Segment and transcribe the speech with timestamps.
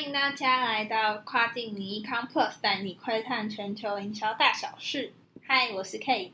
[0.00, 5.12] 欢迎大家来到跨境尼康 Plus，带你窥探全球营销大小事。
[5.46, 6.30] 嗨，我是 Kate。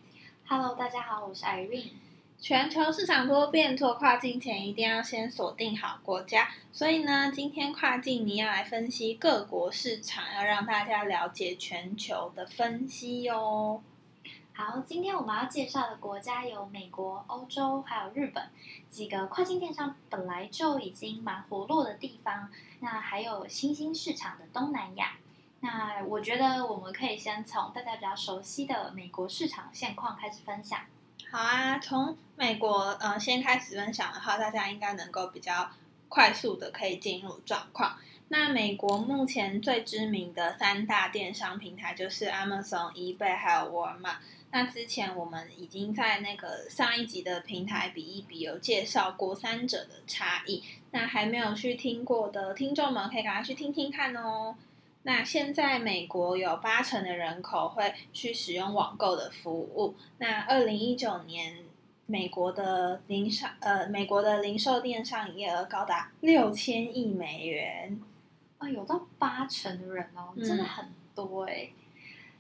[0.47, 1.91] Hello，大家好，我是 Irene。
[2.41, 6.49] 全球市场多变，做跨境前一定要先锁定好国家。
[6.71, 13.83] 所以呢，今天跨境你要来分析各国市场，要让大家了解全球的分析哟。
[14.59, 18.43] 好，今天我们要介绍的国家有美国、欧洲还有日本
[18.89, 22.49] 几个跨境电商本来就已经蛮活络的地方，
[22.81, 25.19] 那还有新兴市场的东南亚。
[25.61, 30.81] 那我觉得我们可以先从大家比较熟悉的美国市场现况开始分享。
[31.31, 35.69] 好啊，从美国呃先开始分享的话，大家应该能够比较
[36.09, 37.99] 快速的可以进入状况。
[38.29, 44.19] 那美国目前最知名的三大电商平台就是 Amazon、eBay 还有沃尔玛。
[44.51, 54.57] 那之前我们已经在那个上一集的平台比一比有介绍过三者的差异，那还没有去听过的听众们可以赶快去听听看哦。
[55.03, 59.95] 那现在美国有八成的人口会去使用网购的服务。
[60.19, 61.59] 那二零一九年，
[62.07, 68.01] 美国的零商呃，美国的零售电商营业额高达六千亿美元。
[68.59, 71.71] 啊、有到八成的人哦，嗯真的很多哎、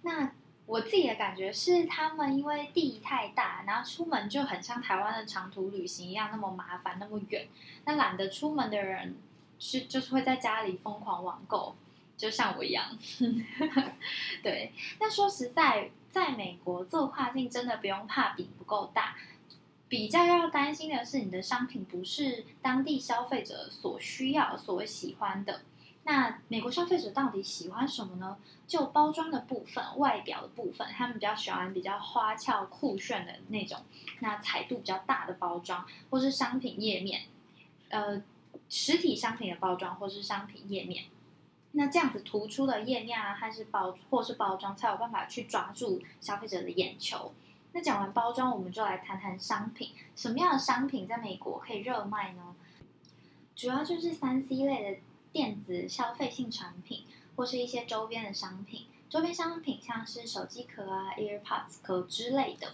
[0.02, 0.32] 那
[0.66, 7.46] 我自己的感觉是，他们因为地太大，然后出门就很像台湾的长途旅行一样，那么麻烦，那么远。
[7.84, 9.16] 那懒得出门的人
[9.58, 11.76] 是就是会在家里疯狂网购，
[12.16, 12.98] 就像我一样。
[14.42, 19.16] 对，那说实在，在美国做跨境真的不用怕饼不够大。
[19.88, 25.60] 比较要担心的是，你的商品不是当地消费者所需要、所喜欢的。
[26.08, 28.36] 那美国消费者到底喜欢什么呢？
[28.64, 33.80] 就包装的部分、外表的部分，他们比较喜欢比较花俏、酷炫的那种，
[34.20, 37.22] 那彩度比较大的包装，或是商品页面，
[37.88, 38.22] 呃，
[38.68, 41.06] 实体商品的包装或是商品页面。
[41.72, 47.34] 那这样子突出的页面啊，还是包或是包装，才有办法去抓住消费者的眼球。
[47.72, 49.90] 那讲完包装，我们就来谈谈商品。
[50.14, 52.54] 什么样的商品在美国可以热卖呢？
[53.56, 54.98] 主要就是三 C 类的
[55.36, 57.04] 电子消费性产品，
[57.36, 58.86] 或是一些周边的商品。
[59.10, 62.72] 周边商品像是手机壳啊、AirPods 壳之类的。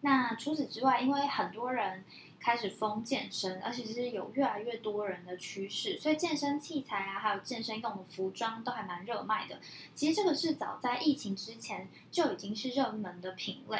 [0.00, 2.04] 那除此之外，因为很多人
[2.40, 9.60] 开始疯健身，而且是有越来越多人的趋势，所以健身器材啊，还有健身用的服装都还蛮热卖的。
[9.94, 13.78] 其实这个是早在疫情之前就已经是热门的品类。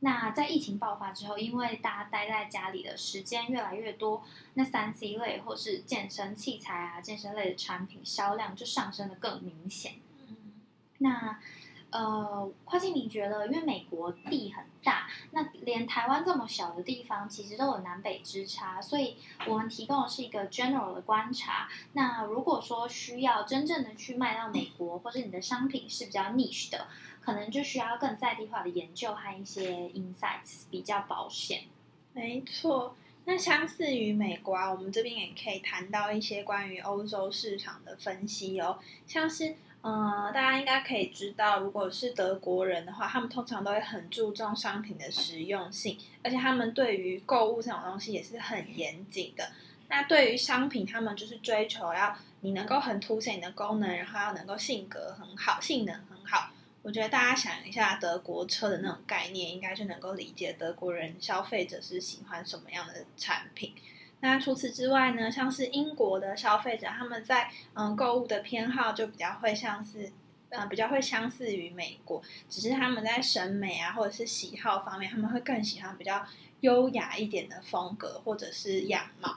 [0.00, 4.22] 那在疫情爆发之后，因为大家待在家里的时间越来越多，
[4.54, 9.94] 那三 C 类或是健身器材啊、健身类的产品销量就上升的更明显。
[10.28, 10.36] 嗯
[10.98, 11.38] 那
[11.90, 19.16] 呃，跨境你觉得，因为美国地很大，那连台湾这么小的地方，其实都有南北之差，所以
[19.46, 21.66] 我们提供的是一个 general 的观察。
[21.94, 26.88] 那如果说需要真正的去卖到美国，或者你的商品是比较 niche 的，
[27.22, 31.62] 可能就需要更在地化的研究和一些 insights 比较保险。
[32.12, 32.94] 没错，
[33.24, 39.56] 那相似于美国啊，我们这边也可以谈到一些关于欧洲市场的分析哦，像是。
[39.80, 49.50] 呃，大家应该可以知道，如果是德国人的话，他们通常都会很注重商品的实用性，而且他们对于购物这种东西也是很严谨的。
[49.88, 56.50] 那对于商品，他们就是追求要你能够很凸显你的功能，然后要能够性格很好、性能很好。
[56.82, 63.74] 我觉得大家想一下德国车的那种概念，应该就能够理解德国人消费者是喜欢什么样的产品。
[64.20, 70.10] 那除此之外呢，像是英国的消费者，他们在嗯购物的偏好就比较会像是，
[70.50, 76.26] 嗯比较会相似于美国，只是他们在审美啊或者是喜好方面，他们会更喜欢比较
[76.60, 79.36] 优雅一点的风格或者是样貌。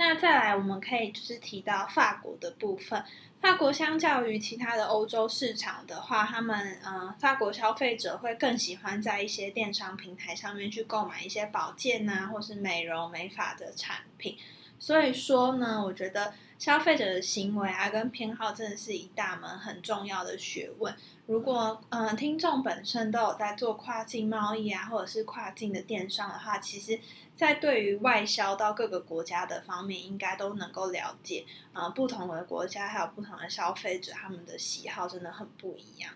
[0.00, 3.04] 那再来，我们可以就是提到法国的部分。
[3.38, 14.38] 法国相较于其他的欧洲市场的话，他们呃，法国消费者会更喜欢在一些电商平台上面去购买一些保健啊，或是美容美发的产品。
[14.80, 20.92] 所以说呢，我觉得消费者的行为啊跟偏好真的是一大门很重要的学问。
[21.26, 26.98] 如果呃听众本身都有在做跨境贸易啊，或者是跨境的电商的话，其实
[27.36, 36.12] 在对于外销到各个国家的方面，应该都能够了解，呃，不同的国家还有不同的消费者，他们的喜好真的很不一样。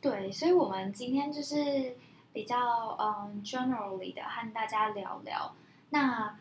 [0.00, 1.96] 对，所以我们今天就是
[2.32, 2.56] 比较
[3.00, 5.54] 嗯 generally 的和大家聊聊。
[5.90, 6.36] 那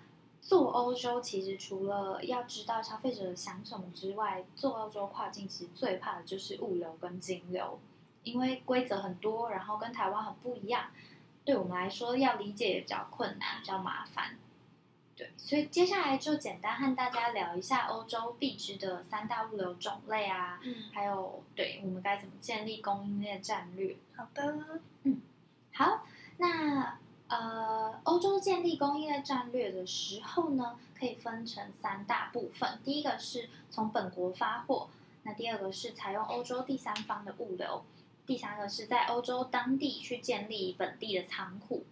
[0.45, 7.79] 做欧洲其实除了要知道消费者想什么之外，做欧洲跨境其实最怕的就是物流跟金流，
[8.23, 10.91] 因为规则很多，然后跟台湾很不一样，
[11.45, 14.37] 对我们来说要理解也比较困难，比较麻烦。
[15.15, 23.95] 对，所以接下来就简单和大家聊一下欧洲必知的三大物流种类啊，嗯，还有对我们该怎么建立供应链战略。
[24.17, 25.21] 好的，嗯
[25.71, 26.05] 好，
[26.37, 26.97] 那
[27.33, 32.79] 呃，欧洲建立工业战略的时候呢，可以分成三大部分。
[32.83, 34.87] 第一个是从本国发货，
[35.23, 37.83] 那第二个是采用欧洲第三方的物流，
[38.27, 41.83] 第三个是在欧洲当地去建立本地的仓库。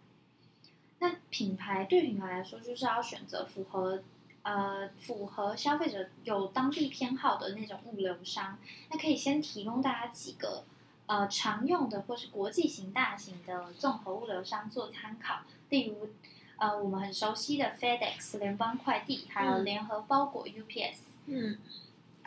[1.00, 4.04] 那品牌对品牌来说，就是要选择符合
[4.44, 8.60] 呃符合消费者有当地偏好的那种物流商。
[8.92, 10.64] 那可以先提供大家几个。
[11.12, 16.08] 呃，常用的或是国际型大型的综合物流商做参考，例如，
[16.56, 21.00] 呃，我们很熟悉的 FedEx 联邦快递，还有联合包裹 UPS。
[21.26, 21.58] 嗯，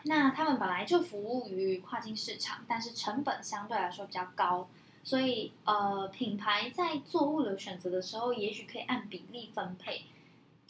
[0.03, 4.69] 那他们本来就服务于跨境市场，但是成本相对来说比较高，
[5.03, 10.03] 所以呃，品牌在做物流选择的时候，也许可以按比例分配。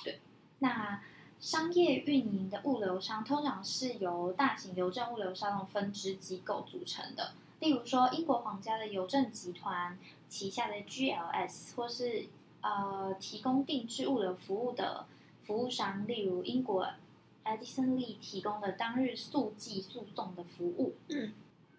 [0.05, 0.21] 对，
[0.61, 1.03] 那
[1.41, 7.33] 商业运营的物流商通常是由大型邮政物流商的分支机构组成的。
[7.65, 12.27] 例如说，英国皇家的邮政集团旗下的 GLS，或是
[12.61, 15.07] 呃提供定制物流服务的
[15.47, 16.87] 服务商，例如英国
[17.43, 20.95] Edison Lee 提供的当日速寄速送的服务。
[21.09, 21.33] 嗯，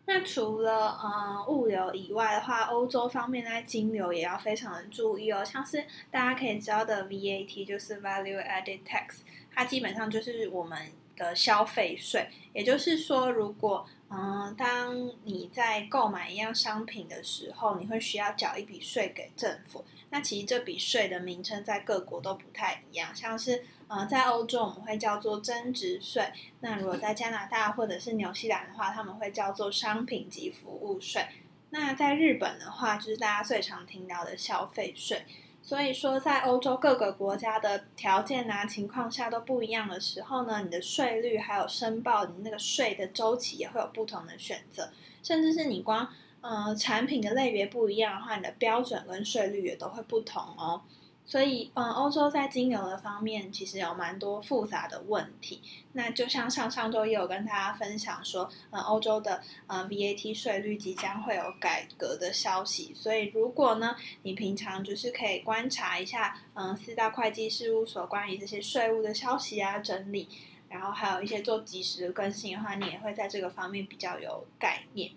[0.05, 5.45] 那除了呃物流以外的话，欧洲方面在金流也要非常的注意哦。
[5.45, 9.19] 像是大家可以知道的 VAT，就是 Value Added Tax，
[9.53, 12.27] 它基本上就是我们的消费税。
[12.53, 19.83] 也就是说，如果嗯，当你在购买一样商品的时候，你会需要缴一笔税给政府。
[20.11, 26.23] 那其实这笔税的名称在各国都不太一样，像是呃，在欧洲我们会叫做增值税。
[26.61, 31.25] 那如果在加拿大或者是纽西兰的话，他们会叫做商品及服务税。
[31.71, 35.25] 那在日本的话，就是大家最常听到的消费税。
[35.65, 44.87] 所以说，在欧洲各个国家的条件啊、情况下都不一样的时候呢，你的税率还有申报你那个税的周期也会有不同的选择，
[45.23, 46.07] 甚至是你光
[46.41, 50.83] 呃产品的类别不一样的话，你的标准跟税率也都会不同哦。
[51.27, 55.61] 所以，嗯，欧洲在金融的方面其实有蛮多复杂的问题。
[55.93, 62.93] 那就像上上周也有跟大家分享说，嗯，欧洲的嗯 VAT 税率即将会有改革的消息。
[62.93, 70.29] 所以，如果呢，你平常就是可以观察一下，嗯，四大会计事务所关于这些税务的消息啊整理，
[70.69, 75.11] 然后还有一些做及时的更新的话，你也会在这个方面比较有概念。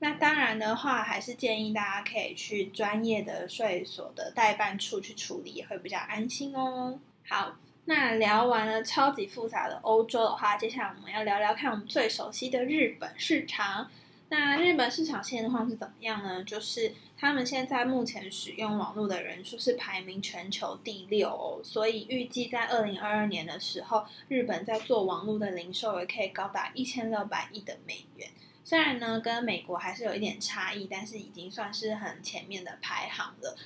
[0.00, 6.98] 那当然的话，还是建议大家可以去专业的税所的代办处去处理，也会比较安心哦。
[7.26, 7.56] 好，
[7.86, 13.90] 那聊完了超级复杂的欧洲的话，接下来我们要聊聊看我们最熟悉的日本市场。
[14.28, 16.42] 那日本市场现况是怎么样呢？
[16.44, 28.28] 就是他们现在目前使用网络的人数是排名全球第六，哦所以预计在二零二二年的时候，日本在做网络的零售额可以高达一千六百亿的美元。
[28.64, 33.56] 虽然呢，跟美国还是有一点差异，但是已经算是很前面的排行了。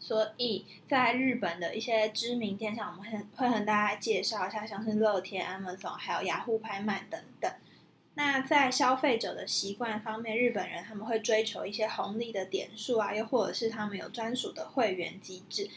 [0.00, 7.50] 所以在日本的一些知名店上，我们会会和大家介绍一下，像是乐天、Amazon，还有雅虎拍卖等等。
[8.14, 15.70] 那在消费者的习惯方面，日本人他们会追求一些红利的点数啊，又或者是他们有专属的会员机制。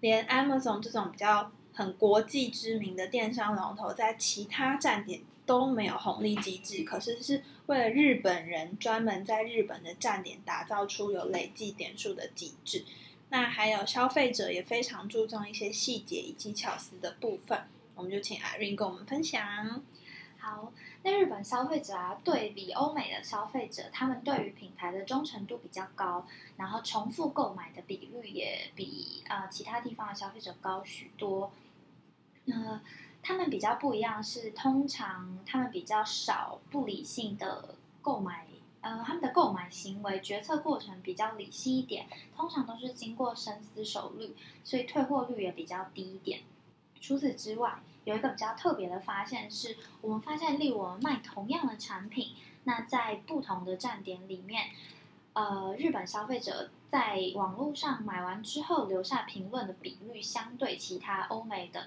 [0.00, 7.42] 连 Amazon 这种比较很国际知名的电商龙头，在其他站点都没有红利机制，可是是。
[7.66, 12.84] 为了日本人专门在日本的站点打造出有累计点数的机制，
[13.28, 17.64] 那还有消费者也非常注重一些细节以及巧思的部分，
[17.96, 19.82] 我们就请 Irene 跟我们分享。
[20.38, 20.72] 好，
[21.02, 26.24] 那日本消费者啊，对比欧美的消费者，他们对于品牌的忠诚度比较高，
[26.56, 31.50] 然后重复购买的比率也比呃其他地方的消费者高许多。
[32.44, 32.80] 那
[33.26, 38.46] 他们比较不一样，是通常他们比较少不理性的购买，
[38.82, 42.06] 呃，他们的购买行为决策过程比较理性一点，
[42.36, 46.42] 通常都是经过深思熟虑，所以退货率也比较低一点。
[47.00, 54.66] 除此之外，有一个比较特别的发现是，我们发现，例如我们卖同样的产品，那在不同的站点里面，
[55.32, 61.82] 呃，日本消费者在网络上买完之后留下评论的比率，相对其他欧美等。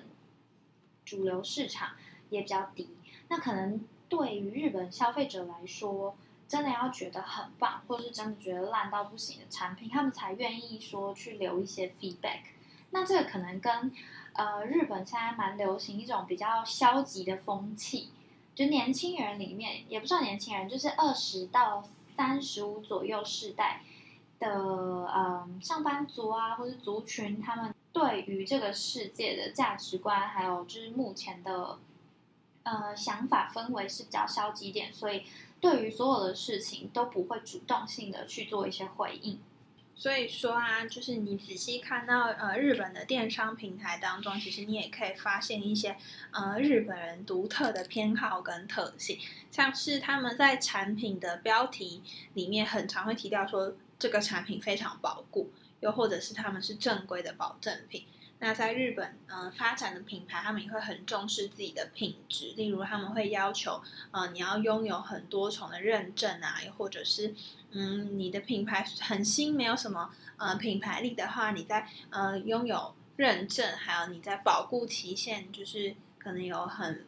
[1.09, 1.89] 主流市场
[2.29, 2.87] 也比较低，
[3.29, 6.15] 那可能对于日本消费者来说，
[6.47, 12.41] 真的要觉得很棒，或是真的觉得烂到不行的产品，他们才愿意说去留一些 feedback。
[12.91, 13.91] 那这个可能跟
[14.33, 18.09] 呃日本现在蛮流行一种比较消极的风气，
[18.53, 21.83] 就年轻人里面也不算年轻人，就是二十到
[22.15, 23.81] 三十五左右世代
[24.37, 24.47] 的
[25.07, 31.79] 呃上班族啊，或者族群，他们对于这个世界的价值观，还有就是目前的
[32.63, 35.23] 呃想法氛围是比较消极一点，所以
[35.59, 39.39] 对于所有的事情都不会主动性的去做一些回应。
[39.95, 45.97] 所以说啊，就是你仔细看到呃日本的电商平台当中，其实你也可以发现一些
[46.31, 49.19] 呃日本人独特的偏好跟特性，
[49.51, 52.01] 像是他们在产品的标题
[52.33, 55.49] 里面很常会提到说这个产品非常保固，
[55.81, 58.05] 又或者是他们是正规的保证品。
[58.41, 63.81] 那在日本，嗯，发展的品牌，他们也会很重视自己的品质，例如他们会要求，
[64.11, 67.35] 呃，你要拥有很多重的认证啊，又或者是，
[67.71, 77.05] 嗯，你的品牌很新，没有什么呃品牌力的话，你在呃拥有认证，还有你在保固期限，就是可能有很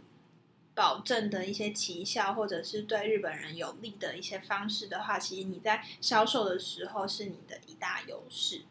[0.81, 8.63] 保证的一些奇效，或者是对日本人有利的一些方式的话，其实你在销售的时候是你的一大优势。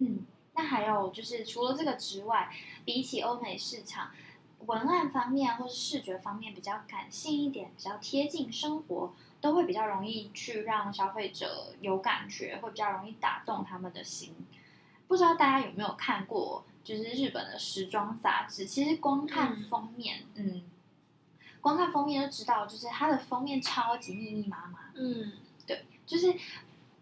[0.00, 0.26] 嗯。
[0.54, 2.54] 那还有就是，除了这个之外，
[2.84, 4.10] 比起欧美市场，
[4.66, 14.34] 文案方面或是视觉方面比较感性一点，比较贴近生活，都会比较容易去让消费者有感觉，会比较容易打动他们的心。
[15.08, 18.66] 不知道大家有没有看过，就是日本的时装杂志？
[18.66, 20.62] 其实光看封面，嗯，
[21.64, 24.78] 光看封面就知道，就是它的封面超级密密麻麻。
[24.94, 25.32] 嗯，
[25.66, 26.32] 对，就是。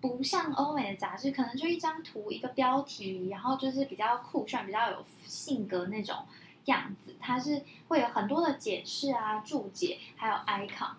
[0.02, 6.26] 不像欧美的杂志，可能就一张图、一个标题，然后就是比较酷炫、比较有性格那种
[6.64, 7.14] 样子。
[7.20, 10.94] 它是会有很多的解释啊、注解，还有 icon，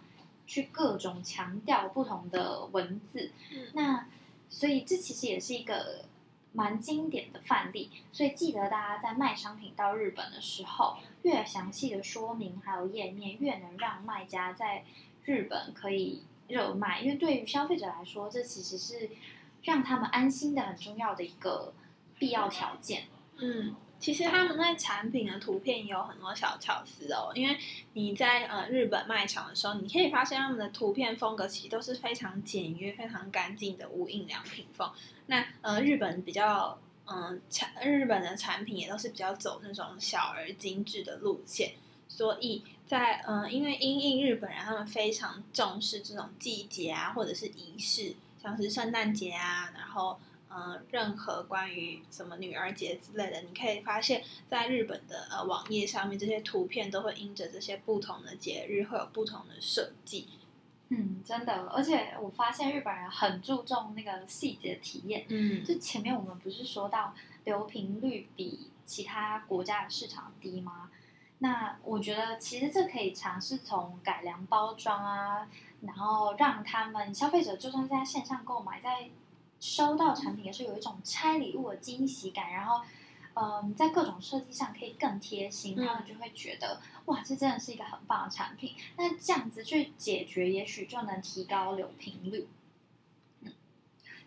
[0.48, 3.29] 去各种强调不同的文字。
[3.74, 4.05] 那
[4.50, 6.05] 所以这其实也是一个
[6.53, 7.91] 蛮经典的范例。
[8.12, 14.86] 所以记得大家在卖商品到日本的时候，越详细的说明还有页面，越能让卖家在
[15.25, 16.24] 日本可以。
[16.50, 19.10] 热卖，因为对于消费者来说，这其实是
[19.63, 21.74] 让他们安心的很重要的一个
[22.19, 23.03] 必要条件。
[23.38, 27.31] 嗯，其实他们在产品的图片也有很多小巧思哦。
[27.33, 27.57] 因为
[27.93, 34.91] 你在呃日本卖场的时候，你可以发现他们的图片风格其实都是非常简约、非常干净的无印良品风。
[35.27, 41.72] 那呃日本比较嗯产日本的产品也都是比较走那种小而精致的路线。
[42.10, 50.19] 所以在嗯，因为因应日本人他们非常重视这种季节啊，或者是仪式，像是圣诞节啊，然后
[50.55, 60.27] 嗯，任何关于什么女儿节之类的，你可以发现在日本的呃网页上面，这些图片都会因着这些不同的节日会有不同的设计。
[60.89, 65.25] 嗯，真的，而且我发现日本人很注重那个细节体验。
[65.29, 70.91] 嗯，就前面我们不是说到流频率比其他国家的市场低吗？
[71.39, 75.50] 那我觉得其实这可以尝试从改良包装啊，
[75.81, 79.10] 然后让他们消费者就算在线上购买，在
[79.63, 82.82] 收到产品也是有一种拆礼物的惊喜感，然后
[83.34, 88.75] 嗯，在各种设计上可以更贴心，他们就会觉得哇，这真的是一个很棒的产品。
[88.98, 92.50] 那这样子去解决，也许就能提高流频率。
[93.39, 93.53] 嗯，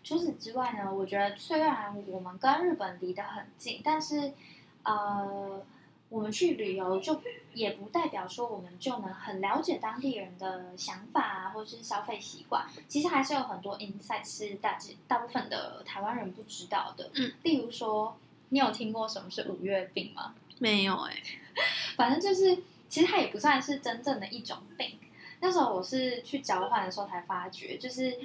[0.03, 4.33] 除此之外呢，我觉得虽然我们跟日本离得很近，但是
[4.81, 5.63] 呃。
[6.09, 7.21] 我们去旅游就
[7.53, 12.65] 也不代表说我们就能很了解当地人的想法啊，或者是消费习惯。
[12.87, 17.09] 其实还是有很多 insight 是大大部分的台湾人不知道的。
[17.15, 18.17] 嗯，例如说，
[18.49, 20.33] 你有听过什么是五月病吗？
[20.59, 21.21] 没有哎，
[21.97, 24.97] 反正就是其实它也不算是真正的一种病。
[25.39, 28.17] 那时候我是去交换的时候才发觉，就是。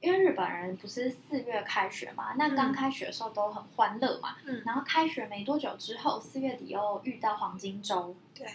[0.00, 8.46] 因为日本人不是四月开学嘛，那刚开学的时候都很欢乐嘛，嗯，然后开学没多久之后，四月底又遇到黄金周，对，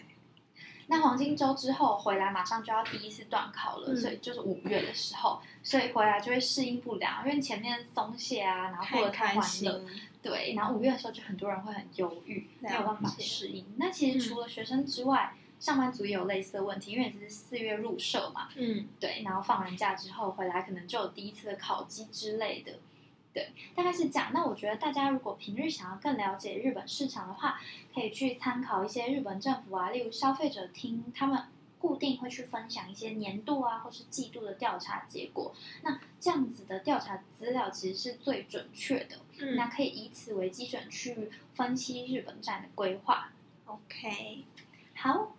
[0.88, 9.86] 那黄金周之后回来马上就要第一次断考了，所以就是五月的时候，所以回来就会适应不良，因为前面松懈啊，然后过得太欢乐，
[10.22, 13.66] 对，然后五月的时候就很多人会很忧郁，没有办法适应。
[13.76, 15.34] 那其实除了学生之外，
[15.64, 22.74] 上班族也有类似的问题，因为是四月入社嘛，嗯，对，然后放完假之后回来，可能就有第一次的考绩之类的，
[23.32, 24.32] 对，大概是这样。
[24.34, 27.62] 那我觉得大家如果平日想要更了解日本市场的话，
[27.94, 31.42] 可以去参考一些日本政府啊，例如消费者厅，他们
[31.80, 35.56] 固定会去分享一些年度啊或是季度的调查结果。
[35.82, 43.32] 那这样子的调查资料其实是最准确的，嗯，那可以以此为基准去分析日本站的规划。
[43.66, 44.44] OK，
[44.96, 45.34] 好。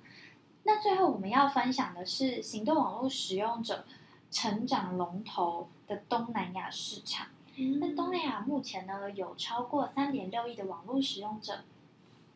[0.65, 3.85] 那最后我们要分享的是行动网络使用者
[4.31, 7.27] 成长龙头的东南亚市场。
[7.81, 11.61] 那东南亚目前呢有超过三点六亿的网络使用者。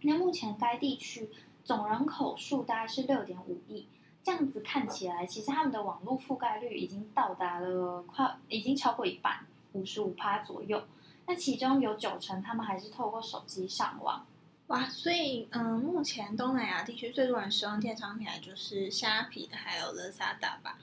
[0.03, 1.29] 那目前该地区
[1.65, 3.89] 总人口数大概是六点五亿，
[4.23, 10.85] 这样子看起来，其实他们的网络覆盖率已经到达了快，已经超过一半，五十五趴左右。
[11.27, 14.25] 那其中有九成他们还是透过手机上网。
[14.69, 20.79] 哇，所以嗯，目前东南亚地区最多人使用电商平台就是虾皮还有乐刷达吧。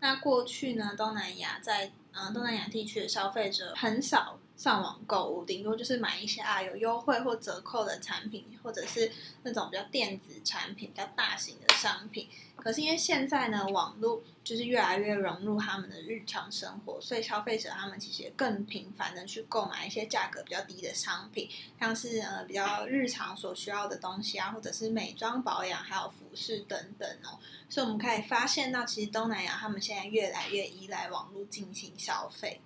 [0.00, 9.12] 那过去呢，东南亚在嗯东南亚地区的消费者很少上网购物，顶多就是买一些啊有优惠或折扣的产品，或者是
[9.42, 12.28] 那种比较电子产品、比较大型的商品。
[12.66, 27.38] 可是因为现在呢，网络就是越来越融入他们的日常生活，所以消费者他们其实也更频繁的去购买一些价格比较低的商品，像是呃比较日常所需要的东西啊，或者是美妆保养，还有服饰等等哦。
[27.68, 32.60] 所以我们可以发现到，其实东南亚他们现在越来越依赖网络进行消费。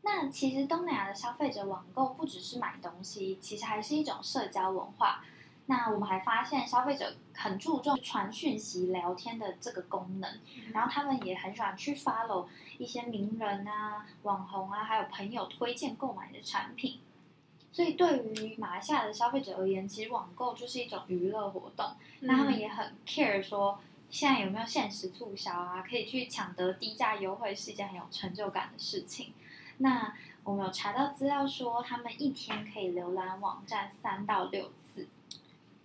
[0.00, 5.22] 那其实东南亚的消费者网购不只是买东西，其实还是一种社交文化。
[5.66, 10.40] 那我们还发现，消费者很注重传讯息、聊天的这个功能，
[10.72, 17.00] 然后他们也很喜欢去 follow 一些名人啊、网红啊，还有朋友推荐购买的产品。
[17.72, 21.86] 所以对于马来西亚的消费者而言，其实网购就是一种娱乐活动。
[22.20, 23.80] 那他们也很 care 说，
[24.10, 25.82] 现在有没有限时促销啊？
[25.82, 29.32] 可以去抢得低价优惠，是一件很有成就感的事情。
[29.78, 34.83] 那我们有查到资料说，他们一天可以浏览网站三到六次。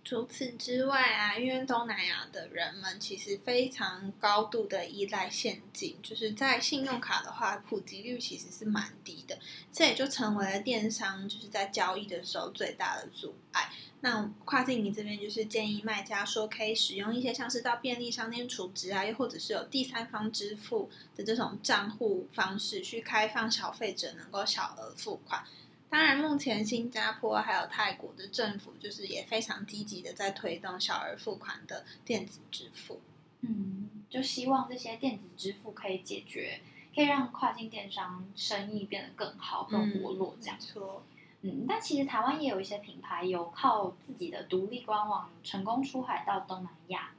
[0.02, 9.38] 除此之外啊，因为东南亚的人们其实非常高度的依赖现金，就是在信用卡的话，普及率其实是蛮低的，
[9.70, 13.70] 这也就成为了电商就是在交易的时候最大的阻碍。
[14.00, 25.44] 那跨境你这边就是建议卖家说，可以使用一些像是到便利商店储值啊，又或者是有第三方支付的这种账户方式，去开放消费者能够小额付款。
[25.90, 33.00] 当然，目前新加坡还有泰国的政府就是也非常积极的在推动小额付款的电子支付。
[33.40, 36.60] 嗯，就希望这些电子支付可以解决，
[36.94, 40.36] 可以让跨境电商生意变得更好、更活络。
[40.40, 41.02] 这样说，
[41.42, 47.10] 嗯，但其实台湾也有一些品牌有靠自己的独立官网成功出海到东南亚。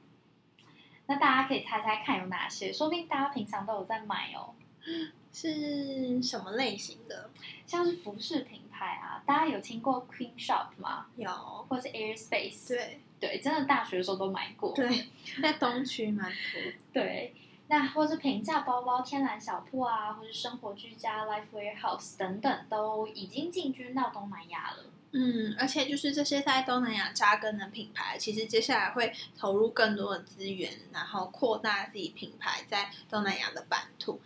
[1.06, 2.72] 那大家可以猜猜看有哪些？
[2.72, 4.54] 说不定大家平常都有在买哦。
[5.32, 7.30] 是什么类型的？
[7.66, 11.06] 像是服饰品牌啊，大家有听过 Queen Shop 吗？
[11.16, 11.30] 有，
[11.68, 12.68] 或是 Airspace？
[12.68, 14.74] 对对，真的大学的时候都买过。
[14.74, 15.08] 对，
[15.40, 16.72] 在东区蛮多。
[16.92, 17.34] 对，
[17.68, 24.84] 那或是平价包包天蓝小铺啊，或是生活居家 Life Warehouse 等等，都已经进军到东南亚了。
[25.12, 34.20] 嗯，而且就是这些在东南亚扎根的品牌，其实接下来会投入更多的资源，然后扩大自己品牌在东南亚的版图。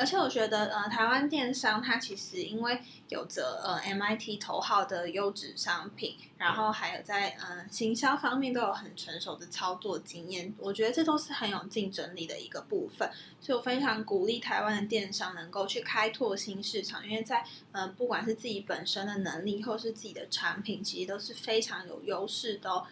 [0.00, 13.10] 而且我觉得，呃，台湾电商它其实因为有着呃 MIT 头号的优质商品，然后还有在呃行销方面都有很成熟的操作经验，我觉得这都是很有竞争力的一个部分。
[13.42, 22.86] 所以我非常鼓励台湾的电商能够去开拓新市场，因为在呃不管是自己本身的能力，或是自己的产品，其实都是非常有优势的哦。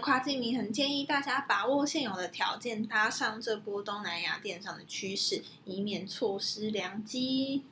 [0.00, 7.64] 跨境迷很建议大家把握现有的条件，搭上这波东南亚电商的趋势，以免错失良机。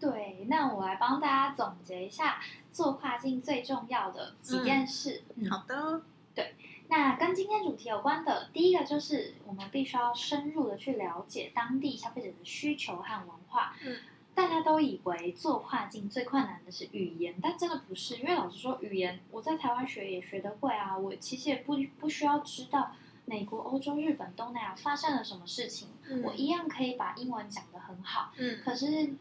[0.00, 2.40] 对，那我来帮大家总结一下
[2.72, 5.22] 做跨境最重要的几件事。
[5.50, 6.02] 好的，
[6.34, 6.54] 对，
[6.88, 13.76] 那跟今天主题有关的，第一个就是我们必须要深入的去了解当地消费者的需求和文化。
[13.84, 13.96] 嗯。
[14.34, 18.16] 大家都以为做跨境最困难的是语言，但真的不是。
[18.16, 20.96] 因为老实说，语言我在台湾学也学得会啊。
[20.96, 22.92] 我其实也不不需要知道
[23.26, 25.88] 美国、欧洲、日本、东南亚发生了什么事情，
[26.24, 28.32] 我一样可以把英文讲得很好。
[28.38, 28.58] 嗯。
[28.64, 29.14] 可是，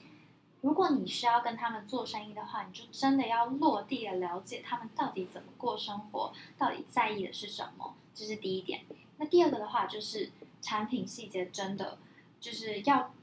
[0.61, 8.81] 如果你是要跟他们做生意的话，你就真的要落地的了解他们到底怎么过生活，到底在意的是什么，这是第一点。
[9.17, 11.97] 那第二个的话，就是产品细节真的
[12.39, 13.13] 就是要。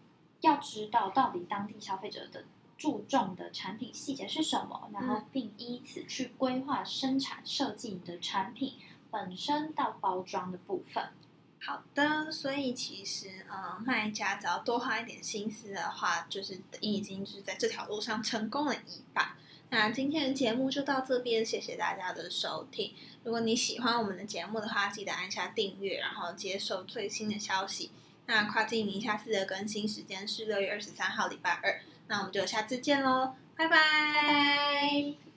[0.41, 2.45] 要知道到底当地消费者的
[2.77, 8.75] 注重的产品细节是什么，然后并依此去规划生产设计你的产品
[9.11, 11.09] 本身到包装的部分。
[11.61, 19.33] 好的，所以其实呃，卖家只要多花一点心思的话，就是已经是在这条路上成功了一半。
[19.71, 22.95] 那今天的节目就到这边，谢谢大家的收听。
[23.25, 27.91] 如果你喜欢我们的节目的话，记得按下订阅，然后接受最新的消息。
[28.29, 31.81] 那跨境名下次的更新时间是六月二十三号，礼拜二。
[32.09, 35.28] 那我们就下次见喽，拜拜。